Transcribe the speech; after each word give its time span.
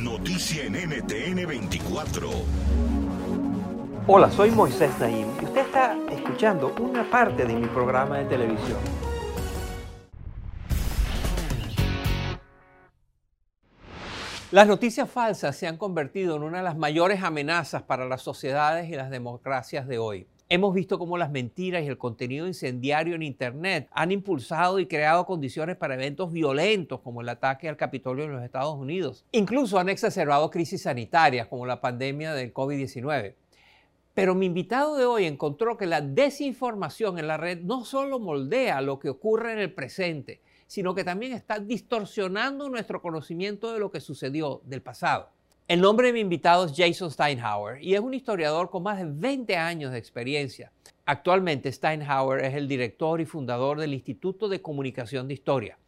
Noticia 0.00 0.64
en 0.64 0.72
NTN 0.72 1.46
24. 1.46 2.30
Hola, 4.06 4.30
soy 4.30 4.50
Moisés 4.50 4.90
Naim 4.98 5.28
y 5.40 5.44
usted 5.44 5.60
está 5.60 5.96
escuchando 6.10 6.74
una 6.80 7.08
parte 7.08 7.44
de 7.44 7.54
mi 7.54 7.66
programa 7.66 8.18
de 8.18 8.24
televisión. 8.24 8.78
Las 14.50 14.66
noticias 14.66 15.08
falsas 15.08 15.54
se 15.54 15.66
han 15.66 15.76
convertido 15.76 16.36
en 16.36 16.42
una 16.42 16.58
de 16.58 16.64
las 16.64 16.76
mayores 16.76 17.22
amenazas 17.22 17.82
para 17.82 18.06
las 18.06 18.22
sociedades 18.22 18.88
y 18.88 18.94
las 18.94 19.10
democracias 19.10 19.86
de 19.86 19.98
hoy. 19.98 20.26
Hemos 20.52 20.74
visto 20.74 20.98
cómo 20.98 21.16
las 21.16 21.30
mentiras 21.30 21.84
y 21.84 21.86
el 21.86 21.96
contenido 21.96 22.44
incendiario 22.44 23.14
en 23.14 23.22
Internet 23.22 23.86
han 23.92 24.10
impulsado 24.10 24.80
y 24.80 24.86
creado 24.86 25.24
condiciones 25.24 25.76
para 25.76 25.94
eventos 25.94 26.32
violentos 26.32 26.98
como 27.02 27.20
el 27.20 27.28
ataque 27.28 27.68
al 27.68 27.76
Capitolio 27.76 28.24
en 28.24 28.32
los 28.32 28.42
Estados 28.42 28.76
Unidos. 28.76 29.24
Incluso 29.30 29.78
han 29.78 29.88
exacerbado 29.88 30.50
crisis 30.50 30.82
sanitarias 30.82 31.46
como 31.46 31.66
la 31.66 31.80
pandemia 31.80 32.34
del 32.34 32.52
COVID-19. 32.52 33.36
Pero 34.12 34.34
mi 34.34 34.46
invitado 34.46 34.96
de 34.96 35.04
hoy 35.04 35.26
encontró 35.26 35.76
que 35.76 35.86
la 35.86 36.00
desinformación 36.00 37.20
en 37.20 37.28
la 37.28 37.36
red 37.36 37.60
no 37.60 37.84
solo 37.84 38.18
moldea 38.18 38.80
lo 38.80 38.98
que 38.98 39.08
ocurre 39.08 39.52
en 39.52 39.60
el 39.60 39.72
presente, 39.72 40.40
sino 40.66 40.96
que 40.96 41.04
también 41.04 41.32
está 41.32 41.60
distorsionando 41.60 42.68
nuestro 42.68 43.00
conocimiento 43.00 43.72
de 43.72 43.78
lo 43.78 43.92
que 43.92 44.00
sucedió 44.00 44.62
del 44.64 44.82
pasado. 44.82 45.30
El 45.70 45.82
nombre 45.82 46.08
de 46.08 46.12
mi 46.12 46.18
invitado 46.18 46.66
es 46.66 46.72
Jason 46.74 47.12
Steinhauer 47.12 47.80
y 47.80 47.94
es 47.94 48.00
un 48.00 48.12
historiador 48.12 48.70
con 48.70 48.82
más 48.82 48.98
de 48.98 49.04
20 49.06 49.56
años 49.56 49.92
de 49.92 49.98
experiencia. 49.98 50.72
Actualmente 51.04 51.70
Steinhauer 51.70 52.44
es 52.44 52.54
el 52.54 52.66
director 52.66 53.20
y 53.20 53.24
fundador 53.24 53.78
del 53.78 53.94
Instituto 53.94 54.48
de 54.48 54.60
Comunicación 54.60 55.28
de 55.28 55.34
Historia 55.34 55.78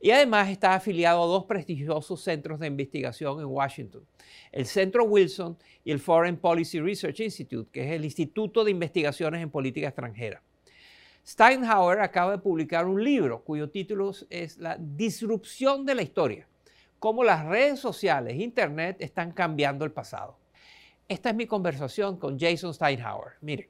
y 0.00 0.12
además 0.12 0.48
está 0.48 0.76
afiliado 0.76 1.24
a 1.24 1.26
dos 1.26 1.46
prestigiosos 1.46 2.22
centros 2.22 2.60
de 2.60 2.68
investigación 2.68 3.40
en 3.40 3.46
Washington, 3.46 4.06
el 4.52 4.64
Centro 4.64 5.02
Wilson 5.06 5.58
y 5.82 5.90
el 5.90 5.98
Foreign 5.98 6.36
Policy 6.36 6.78
Research 6.78 7.18
Institute, 7.18 7.68
que 7.72 7.84
es 7.84 7.90
el 7.90 8.04
Instituto 8.04 8.62
de 8.62 8.70
Investigaciones 8.70 9.42
en 9.42 9.50
Política 9.50 9.88
Extranjera. 9.88 10.40
Steinhauer 11.26 11.98
acaba 11.98 12.30
de 12.30 12.38
publicar 12.38 12.86
un 12.86 13.02
libro 13.02 13.42
cuyo 13.42 13.68
título 13.68 14.12
es 14.30 14.58
La 14.58 14.76
disrupción 14.78 15.84
de 15.84 15.96
la 15.96 16.02
historia, 16.02 16.46
cómo 17.02 17.24
las 17.24 17.44
redes 17.44 17.80
sociales 17.80 18.38
Internet 18.38 18.98
están 19.00 19.32
cambiando 19.32 19.84
el 19.84 19.90
pasado. 19.90 20.38
Esta 21.08 21.30
es 21.30 21.34
mi 21.34 21.48
conversación 21.48 22.16
con 22.16 22.38
Jason 22.38 22.72
Steinhauer. 22.72 23.32
Mire. 23.40 23.68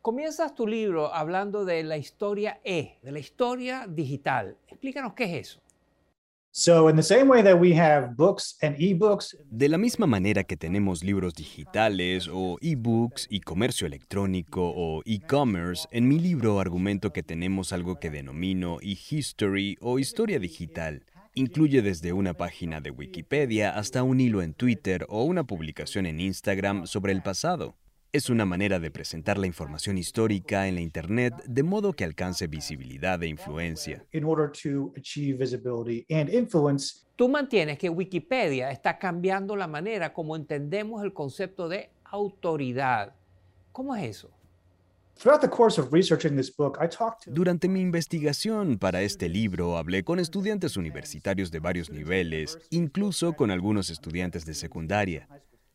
Comienzas 0.00 0.54
tu 0.54 0.66
libro 0.66 1.12
hablando 1.12 1.66
de 1.66 1.82
la 1.82 1.98
historia 1.98 2.60
E, 2.64 2.96
de 3.02 3.12
la 3.12 3.18
historia 3.18 3.84
digital. 3.86 4.56
Explícanos 4.68 5.12
qué 5.12 5.24
es 5.24 5.48
eso. 5.48 5.60
De 9.46 9.70
la 9.70 9.78
misma 9.78 10.06
manera 10.06 10.44
que 10.44 10.58
tenemos 10.58 11.02
libros 11.02 11.32
digitales 11.32 12.28
o 12.30 12.58
e-books 12.60 13.26
y 13.30 13.40
comercio 13.40 13.86
electrónico 13.86 14.60
o 14.62 15.00
e-commerce, 15.06 15.88
en 15.92 16.08
mi 16.08 16.18
libro 16.18 16.60
argumento 16.60 17.10
que 17.10 17.22
tenemos 17.22 17.72
algo 17.72 17.98
que 17.98 18.10
denomino 18.10 18.80
e-history 18.82 19.78
o 19.80 19.98
historia 19.98 20.38
digital. 20.38 21.06
Incluye 21.34 21.80
desde 21.80 22.12
una 22.12 22.34
página 22.34 22.82
de 22.82 22.90
Wikipedia 22.90 23.70
hasta 23.70 24.02
un 24.02 24.20
hilo 24.20 24.42
en 24.42 24.52
Twitter 24.52 25.06
o 25.08 25.24
una 25.24 25.44
publicación 25.44 26.04
en 26.04 26.20
Instagram 26.20 26.86
sobre 26.86 27.12
el 27.12 27.22
pasado. 27.22 27.76
Es 28.14 28.28
una 28.28 28.44
manera 28.44 28.78
de 28.78 28.90
presentar 28.90 29.38
la 29.38 29.46
información 29.46 29.96
histórica 29.96 30.68
en 30.68 30.74
la 30.74 30.82
Internet 30.82 31.32
de 31.46 31.62
modo 31.62 31.94
que 31.94 32.04
alcance 32.04 32.46
visibilidad 32.46 33.22
e 33.22 33.26
influencia. 33.26 34.04
Tú 37.16 37.28
mantienes 37.30 37.78
que 37.78 37.88
Wikipedia 37.88 38.70
está 38.70 38.98
cambiando 38.98 39.56
la 39.56 39.66
manera 39.66 40.12
como 40.12 40.36
entendemos 40.36 41.02
el 41.02 41.14
concepto 41.14 41.70
de 41.70 41.88
autoridad. 42.04 43.14
¿Cómo 43.72 43.96
es 43.96 44.18
eso? 44.18 44.30
Durante 47.28 47.68
mi 47.68 47.80
investigación 47.80 48.76
para 48.76 49.00
este 49.00 49.30
libro 49.30 49.78
hablé 49.78 50.04
con 50.04 50.18
estudiantes 50.18 50.76
universitarios 50.76 51.50
de 51.50 51.60
varios 51.60 51.88
niveles, 51.88 52.58
incluso 52.68 53.32
con 53.32 53.50
algunos 53.50 53.88
estudiantes 53.88 54.44
de 54.44 54.52
secundaria. 54.52 55.28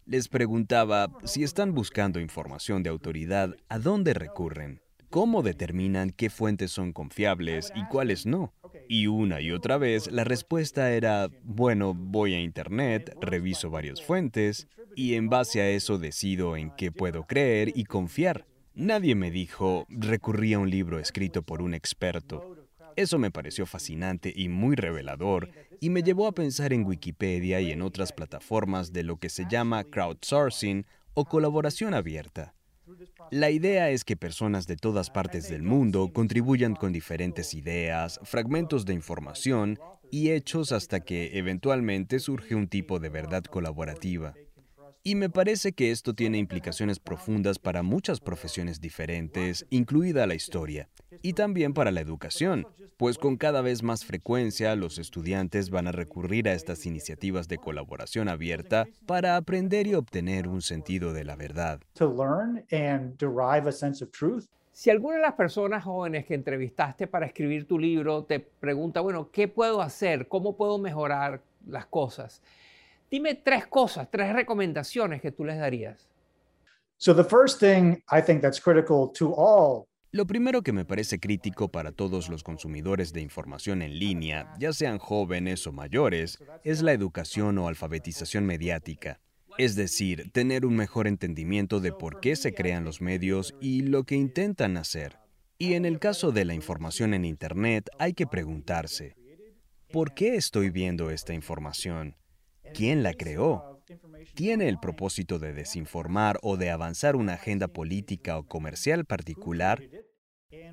Les 0.07 0.29
preguntaba 0.29 1.11
si 1.25 1.43
están 1.43 1.73
buscando 1.73 2.21
información 2.21 2.81
de 2.81 2.89
autoridad, 2.89 3.57
¿a 3.67 3.77
dónde 3.77 4.13
recurren? 4.13 4.79
¿Cómo 5.09 5.43
determinan 5.43 6.11
qué 6.11 6.29
fuentes 6.29 6.71
son 6.71 6.93
confiables 6.93 7.73
y 7.75 7.85
cuáles 7.87 8.25
no? 8.25 8.53
Y 8.87 9.07
una 9.07 9.41
y 9.41 9.51
otra 9.51 9.77
vez 9.77 10.09
la 10.09 10.23
respuesta 10.23 10.93
era, 10.93 11.27
bueno, 11.43 11.93
voy 11.93 12.35
a 12.35 12.39
Internet, 12.39 13.17
reviso 13.19 13.69
varias 13.69 14.01
fuentes 14.01 14.69
y 14.95 15.15
en 15.15 15.27
base 15.27 15.59
a 15.59 15.69
eso 15.69 15.97
decido 15.97 16.55
en 16.55 16.71
qué 16.77 16.89
puedo 16.89 17.23
creer 17.23 17.73
y 17.75 17.83
confiar. 17.83 18.45
Nadie 18.73 19.13
me 19.13 19.29
dijo, 19.29 19.85
recurrí 19.89 20.53
a 20.53 20.59
un 20.59 20.69
libro 20.69 20.99
escrito 20.99 21.41
por 21.41 21.61
un 21.61 21.73
experto. 21.73 22.66
Eso 22.97 23.19
me 23.19 23.29
pareció 23.29 23.67
fascinante 23.67 24.33
y 24.35 24.49
muy 24.49 24.75
revelador 24.75 25.49
y 25.79 25.91
me 25.91 26.01
llevó 26.01 26.25
a 26.25 26.31
pensar 26.31 26.73
en 26.73 26.83
Wikipedia 26.83 27.61
y 27.61 27.71
en 27.71 27.83
otras 27.83 28.11
plataformas 28.11 28.91
de 28.91 29.03
lo 29.03 29.17
que 29.17 29.29
se 29.29 29.45
llama 29.47 29.83
crowdsourcing 29.83 30.83
o 31.13 31.25
colaboración 31.25 31.93
abierta. 31.93 32.55
La 33.29 33.51
idea 33.51 33.91
es 33.91 34.03
que 34.03 34.17
personas 34.17 34.65
de 34.65 34.77
todas 34.77 35.11
partes 35.11 35.47
del 35.47 35.61
mundo 35.61 36.11
contribuyan 36.11 36.73
con 36.73 36.91
diferentes 36.91 37.53
ideas, 37.53 38.19
fragmentos 38.23 38.83
de 38.85 38.95
información 38.95 39.77
y 40.09 40.31
hechos 40.31 40.71
hasta 40.71 40.99
que 41.01 41.37
eventualmente 41.37 42.17
surge 42.17 42.55
un 42.55 42.67
tipo 42.67 42.99
de 42.99 43.09
verdad 43.09 43.43
colaborativa. 43.43 44.33
Y 45.07 45.15
me 45.15 45.29
parece 45.29 45.71
que 45.71 45.91
esto 45.91 46.13
tiene 46.13 46.37
implicaciones 46.37 46.99
profundas 46.99 47.59
para 47.59 47.81
muchas 47.81 48.19
profesiones 48.19 48.81
diferentes, 48.81 49.65
incluida 49.69 50.27
la 50.27 50.35
historia, 50.35 50.89
y 51.21 51.31
también 51.31 51.73
para 51.73 51.91
la 51.91 52.01
educación, 52.01 52.67
pues 52.97 53.17
con 53.17 53.37
cada 53.37 53.61
vez 53.61 53.83
más 53.83 54.03
frecuencia 54.03 54.75
los 54.75 54.99
estudiantes 54.99 55.69
van 55.69 55.87
a 55.87 55.93
recurrir 55.93 56.49
a 56.49 56.53
estas 56.53 56.85
iniciativas 56.85 57.47
de 57.47 57.57
colaboración 57.57 58.27
abierta 58.27 58.85
para 59.05 59.37
aprender 59.37 59.87
y 59.87 59.93
obtener 59.93 60.49
un 60.49 60.61
sentido 60.61 61.13
de 61.13 61.23
la 61.23 61.37
verdad. 61.37 61.79
Si 64.73 64.89
alguna 64.89 65.15
de 65.15 65.21
las 65.21 65.33
personas 65.35 65.85
jóvenes 65.85 66.25
que 66.25 66.33
entrevistaste 66.33 67.07
para 67.07 67.27
escribir 67.27 67.65
tu 67.65 67.79
libro 67.79 68.25
te 68.25 68.41
pregunta, 68.41 68.99
bueno, 68.99 69.31
¿qué 69.31 69.47
puedo 69.47 69.81
hacer? 69.81 70.27
¿Cómo 70.27 70.57
puedo 70.57 70.77
mejorar 70.77 71.41
las 71.65 71.85
cosas? 71.85 72.41
Dime 73.09 73.35
tres 73.35 73.67
cosas, 73.67 74.09
tres 74.11 74.33
recomendaciones 74.33 75.21
que 75.21 75.31
tú 75.31 75.45
les 75.45 75.57
darías. 75.57 76.09
Lo 80.11 80.25
primero 80.25 80.61
que 80.61 80.73
me 80.73 80.83
parece 80.83 81.19
crítico 81.19 81.69
para 81.69 81.91
todos 81.91 82.27
los 82.27 82.43
consumidores 82.43 83.13
de 83.13 83.21
información 83.21 83.81
en 83.81 83.99
línea, 83.99 84.53
ya 84.59 84.73
sean 84.73 84.97
jóvenes 84.97 85.67
o 85.67 85.71
mayores, 85.71 86.39
es 86.63 86.81
la 86.81 86.93
educación 86.93 87.57
o 87.59 87.67
alfabetización 87.67 88.45
mediática. 88.45 89.19
Es 89.57 89.75
decir, 89.75 90.31
tener 90.31 90.65
un 90.65 90.75
mejor 90.75 91.07
entendimiento 91.07 91.79
de 91.79 91.91
por 91.91 92.19
qué 92.19 92.35
se 92.35 92.53
crean 92.53 92.83
los 92.83 93.01
medios 93.01 93.55
y 93.61 93.81
lo 93.81 94.03
que 94.03 94.15
intentan 94.15 94.77
hacer. 94.77 95.17
Y 95.57 95.73
en 95.73 95.85
el 95.85 95.99
caso 95.99 96.31
de 96.31 96.45
la 96.45 96.53
información 96.53 97.13
en 97.13 97.25
Internet 97.25 97.89
hay 97.99 98.13
que 98.13 98.27
preguntarse, 98.27 99.15
¿por 99.91 100.13
qué 100.13 100.35
estoy 100.35 100.69
viendo 100.69 101.09
esta 101.09 101.33
información? 101.33 102.15
¿Quién 102.77 103.01
la 103.01 103.15
creó? 103.15 103.81
¿Tiene 104.35 104.69
el 104.69 104.79
propósito 104.79 105.39
de 105.39 105.51
desinformar 105.51 106.37
o 106.43 106.57
de 106.57 106.69
avanzar 106.69 107.15
una 107.15 107.33
agenda 107.33 107.67
política 107.67 108.37
o 108.37 108.43
comercial 108.43 109.03
particular? 109.03 109.81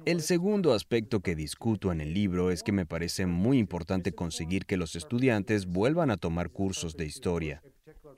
El 0.05 0.21
segundo 0.21 0.75
aspecto 0.75 1.21
que 1.21 1.35
discuto 1.35 1.93
en 1.93 2.03
el 2.03 2.13
libro 2.13 2.51
es 2.51 2.63
que 2.63 2.73
me 2.73 2.85
parece 2.85 3.25
muy 3.25 3.57
importante 3.57 4.13
conseguir 4.13 4.67
que 4.67 4.77
los 4.77 4.97
estudiantes 4.97 5.65
vuelvan 5.65 6.11
a 6.11 6.19
tomar 6.19 6.51
cursos 6.51 6.95
de 6.95 7.07
historia. 7.07 7.63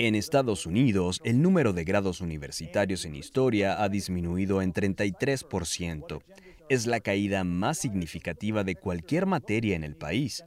En 0.01 0.17
Estados 0.17 0.67
Unidos, 0.67 1.21
el 1.23 1.41
número 1.41 1.73
de 1.73 1.85
grados 1.85 2.21
universitarios 2.21 3.05
en 3.05 3.15
historia 3.15 3.81
ha 3.81 3.89
disminuido 3.89 4.63
en 4.63 4.73
33%. 4.73 6.25
Es 6.69 6.89
la 6.89 6.99
caída 6.99 7.45
más 7.45 7.79
significativa 7.79 8.65
de 8.65 8.75
cualquier 8.75 9.27
materia 9.27 9.77
en 9.77 9.85
el 9.85 9.95
país. 9.95 10.43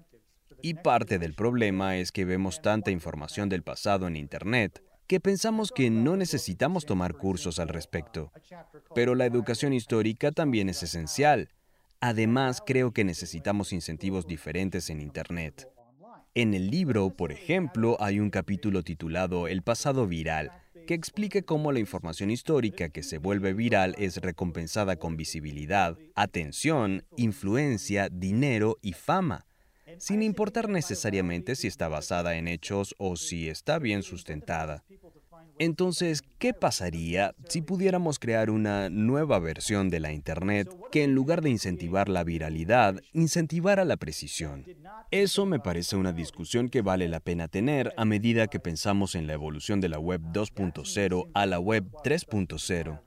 Y 0.62 0.74
parte 0.74 1.20
del 1.20 1.34
problema 1.34 1.98
es 1.98 2.12
que 2.12 2.26
vemos 2.26 2.62
tanta 2.62 2.92
información 2.92 3.50
del 3.50 3.64
pasado 3.64 4.08
en 4.08 4.16
Internet 4.16 4.84
que 5.10 5.20
pensamos 5.20 5.72
que 5.72 5.90
no 5.90 6.18
necesitamos 6.18 6.86
tomar 6.86 7.16
cursos 7.16 7.58
al 7.58 7.70
respecto. 7.70 8.32
Pero 8.94 9.16
la 9.16 9.26
educación 9.26 9.74
histórica 9.74 10.32
también 10.32 10.70
es 10.70 10.84
esencial. 10.84 11.50
Además, 12.00 12.62
creo 12.64 12.92
que 12.92 13.04
necesitamos 13.04 13.74
incentivos 13.74 14.28
diferentes 14.28 14.92
en 14.92 15.02
Internet. 15.02 15.68
En 16.36 16.54
el 16.54 16.70
libro, 16.70 17.10
por 17.10 17.32
ejemplo, 17.32 17.98
hay 18.00 18.20
un 18.20 18.30
capítulo 18.30 18.84
titulado 18.84 19.48
El 19.48 19.64
pasado 19.64 20.06
viral, 20.06 20.52
que 20.86 20.94
explica 20.94 21.42
cómo 21.42 21.72
la 21.72 21.80
información 21.80 22.30
histórica 22.30 22.90
que 22.90 23.02
se 23.02 23.18
vuelve 23.18 23.54
viral 23.54 23.96
es 23.98 24.18
recompensada 24.18 24.98
con 24.98 25.18
visibilidad, 25.18 25.98
atención, 26.14 27.04
influencia, 27.18 28.10
dinero 28.10 28.78
y 28.84 28.94
fama 28.94 29.49
sin 30.00 30.24
importar 30.24 30.70
necesariamente 30.70 31.56
si 31.56 31.68
está 31.68 31.88
basada 31.88 32.36
en 32.36 32.48
hechos 32.48 32.96
o 32.98 33.16
si 33.16 33.50
está 33.50 33.80
bien 33.80 34.02
sustentada. 34.02 34.84
Entonces, 35.62 36.24
¿qué 36.38 36.54
pasaría 36.54 37.36
si 37.50 37.62
pudiéramos 37.62 38.18
crear 38.18 38.50
una 38.50 38.90
nueva 38.90 39.40
versión 39.40 39.90
de 39.90 40.00
la 40.00 40.14
Internet 40.14 40.74
que 40.90 41.04
en 41.04 41.14
lugar 41.14 41.42
de 41.42 41.50
incentivar 41.50 42.08
la 42.08 42.24
viralidad, 42.24 43.02
incentivara 43.12 43.84
la 43.84 43.98
precisión? 43.98 44.66
Eso 45.12 45.46
me 45.46 45.60
parece 45.60 45.98
una 45.98 46.14
discusión 46.14 46.70
que 46.70 46.82
vale 46.82 47.10
la 47.10 47.20
pena 47.20 47.50
tener 47.50 47.94
a 47.98 48.06
medida 48.06 48.48
que 48.48 48.62
pensamos 48.62 49.16
en 49.16 49.28
la 49.28 49.34
evolución 49.34 49.82
de 49.82 49.90
la 49.90 50.00
Web 50.00 50.22
2.0 50.32 51.30
a 51.34 51.46
la 51.46 51.60
Web 51.60 51.92
3.0. 52.06 53.02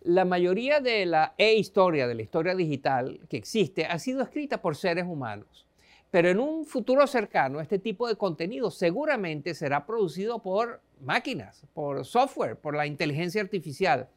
La 0.00 0.24
mayoría 0.24 0.80
de 0.80 1.06
la 1.06 1.32
e-historia, 1.38 2.08
de 2.08 2.14
la 2.16 2.22
historia 2.22 2.56
digital 2.56 3.20
que 3.30 3.36
existe, 3.36 3.86
ha 3.86 4.00
sido 4.00 4.20
escrita 4.20 4.60
por 4.60 4.74
seres 4.74 5.04
humanos. 5.06 5.67
Pero 6.10 6.30
en 6.30 6.40
un 6.40 6.64
futuro 6.64 7.06
cercano, 7.06 7.60
este 7.60 7.78
tipo 7.78 8.08
de 8.08 8.16
contenido 8.16 8.70
seguramente 8.70 9.54
será 9.54 9.84
producido 9.84 10.38
por 10.38 10.80
máquinas, 11.00 11.66
por 11.74 12.04
software, 12.04 12.56
por 12.56 12.74
la 12.74 12.86
inteligencia 12.86 13.42
artificial. 13.42 14.08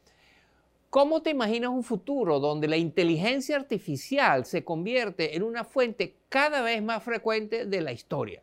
¿Cómo 0.88 1.22
te 1.22 1.30
imaginas 1.30 1.70
un 1.70 1.84
futuro 1.84 2.38
donde 2.38 2.68
la 2.68 2.76
inteligencia 2.76 3.56
artificial 3.56 4.44
se 4.44 4.64
convierte 4.64 5.36
en 5.36 5.42
una 5.42 5.64
fuente 5.64 6.16
cada 6.28 6.62
vez 6.62 6.82
más 6.82 7.02
frecuente 7.02 7.66
de 7.66 7.80
la 7.80 7.92
historia? 7.92 8.42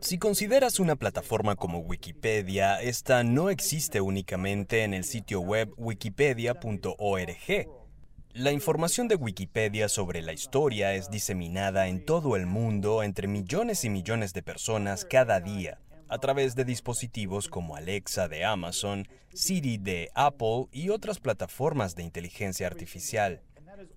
Si 0.00 0.18
consideras 0.18 0.78
una 0.78 0.96
plataforma 0.96 1.56
como 1.56 1.78
Wikipedia, 1.78 2.82
esta 2.82 3.24
no 3.24 3.48
existe 3.48 4.02
únicamente 4.02 4.84
en 4.84 4.92
el 4.92 5.04
sitio 5.04 5.40
web 5.40 5.72
wikipedia.org 5.78 7.81
la 8.34 8.50
información 8.50 9.08
de 9.08 9.16
Wikipedia 9.16 9.90
sobre 9.90 10.22
la 10.22 10.32
historia 10.32 10.94
es 10.94 11.10
diseminada 11.10 11.88
en 11.88 12.02
todo 12.02 12.34
el 12.34 12.46
mundo 12.46 13.02
entre 13.02 13.28
millones 13.28 13.84
y 13.84 13.90
millones 13.90 14.32
de 14.32 14.42
personas 14.42 15.04
cada 15.04 15.40
día 15.40 15.78
a 16.08 16.18
través 16.18 16.54
de 16.54 16.64
dispositivos 16.64 17.48
como 17.48 17.76
Alexa 17.76 18.28
de 18.28 18.44
Amazon, 18.44 19.06
Siri 19.34 19.76
de 19.76 20.10
Apple 20.14 20.66
y 20.72 20.88
otras 20.88 21.20
plataformas 21.20 21.94
de 21.94 22.04
inteligencia 22.04 22.66
artificial. 22.66 23.42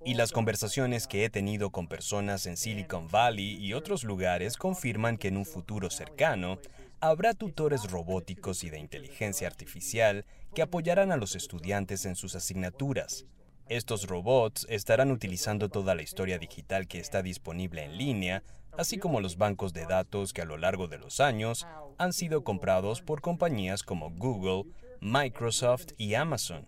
Y 0.04 0.16
las 0.16 0.34
conversaciones 0.34 1.08
que 1.08 1.24
he 1.24 1.30
tenido 1.30 1.70
con 1.70 1.88
personas 1.88 2.46
en 2.46 2.58
Silicon 2.58 3.08
Valley 3.08 3.56
y 3.56 3.74
otros 3.74 4.04
lugares 4.04 4.58
confirman 4.58 5.18
que 5.18 5.30
en 5.30 5.38
un 5.38 5.46
futuro 5.46 5.90
cercano 5.90 6.60
habrá 7.00 7.34
tutores 7.34 7.90
robóticos 7.90 8.66
y 8.66 8.70
de 8.70 8.80
inteligencia 8.80 9.48
artificial 9.48 10.26
que 10.54 10.62
apoyarán 10.62 11.12
a 11.14 11.18
los 11.18 11.36
estudiantes 11.36 12.06
en 12.06 12.16
sus 12.16 12.36
asignaturas 12.36 13.26
estos 13.68 14.08
robots 14.08 14.68
estarán 14.70 15.12
utilizando 15.12 15.70
toda 15.70 15.96
la 15.96 16.04
historia 16.04 16.38
digital 16.38 16.88
que 16.88 17.00
está 17.00 17.24
disponible 17.24 17.84
en 17.84 17.98
línea, 17.98 18.44
así 18.78 18.98
como 18.98 19.22
los 19.22 19.38
bancos 19.38 19.74
de 19.74 19.86
datos 19.86 20.34
que 20.34 20.42
a 20.42 20.46
lo 20.46 20.58
largo 20.58 20.88
de 20.88 21.00
los 21.00 21.20
años 21.20 21.66
han 21.98 22.14
sido 22.14 22.44
comprados 22.44 23.02
por 23.02 23.22
compañías 23.22 23.82
como 23.82 24.12
Google, 24.12 24.72
Microsoft 25.02 25.94
y 25.98 26.14
Amazon. 26.14 26.68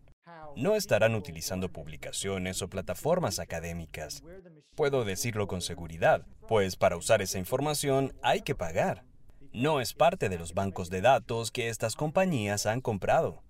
No 0.55 0.75
estarán 0.75 1.13
utilizando 1.13 1.69
publicaciones 1.71 2.61
o 2.63 2.67
plataformas 2.67 3.37
académicas. 3.37 4.23
Puedo 4.75 5.05
decirlo 5.05 5.47
con 5.47 5.61
seguridad, 5.61 6.25
pues 6.47 6.75
para 6.75 6.97
usar 6.97 7.21
esa 7.21 7.37
información 7.37 8.13
hay 8.23 8.41
que 8.41 8.55
pagar. 8.55 9.03
No 9.53 9.81
es 9.81 9.93
parte 9.93 10.29
de 10.29 10.37
los 10.39 10.53
bancos 10.53 10.89
de 10.89 11.01
datos 11.01 11.51
que 11.51 11.69
estas 11.69 11.95
compañías 11.95 12.65
han 12.65 12.81
comprado. 12.81 13.43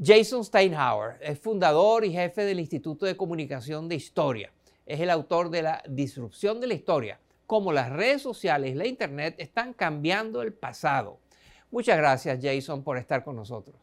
Jason 0.00 0.42
Steinhauer 0.42 1.18
es 1.20 1.38
fundador 1.38 2.04
y 2.04 2.12
jefe 2.12 2.44
del 2.44 2.60
Instituto 2.60 3.04
de 3.04 3.16
Comunicación 3.16 3.88
de 3.88 3.96
Historia. 3.96 4.50
Es 4.86 5.00
el 5.00 5.10
autor 5.10 5.50
de 5.50 5.62
La 5.62 5.82
disrupción 5.86 6.60
de 6.60 6.66
la 6.66 6.74
historia, 6.74 7.20
cómo 7.46 7.72
las 7.72 7.90
redes 7.90 8.22
sociales 8.22 8.72
y 8.72 8.74
la 8.74 8.86
Internet 8.86 9.34
están 9.38 9.74
cambiando 9.74 10.40
el 10.40 10.54
pasado. 10.54 11.18
Muchas 11.70 11.98
gracias, 11.98 12.38
Jason, 12.42 12.82
por 12.82 12.96
estar 12.96 13.22
con 13.22 13.36
nosotros. 13.36 13.76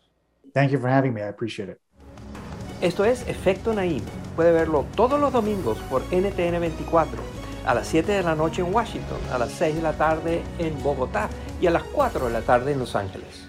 Thank 0.53 0.71
you 0.71 0.79
for 0.79 0.89
having 0.89 1.13
me. 1.13 1.21
I 1.21 1.25
appreciate 1.25 1.71
it. 1.71 1.77
Esto 2.81 3.05
es 3.05 3.27
Efecto 3.27 3.73
Naim. 3.73 4.03
Puede 4.35 4.51
verlo 4.51 4.85
todos 4.95 5.19
los 5.19 5.31
domingos 5.31 5.77
por 5.89 6.01
NTN 6.11 6.59
24, 6.59 7.21
a 7.65 7.73
las 7.75 7.87
7 7.87 8.11
de 8.11 8.23
la 8.23 8.35
noche 8.35 8.61
en 8.61 8.73
Washington, 8.73 9.19
a 9.31 9.37
las 9.37 9.51
6 9.51 9.75
de 9.75 9.81
la 9.81 9.93
tarde 9.93 10.41
en 10.57 10.81
Bogotá 10.81 11.29
y 11.61 11.67
a 11.67 11.71
las 11.71 11.83
4 11.83 12.27
de 12.27 12.33
la 12.33 12.41
tarde 12.41 12.71
en 12.71 12.79
Los 12.79 12.95
Ángeles. 12.95 13.48